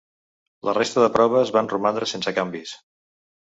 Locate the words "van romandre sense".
1.59-2.35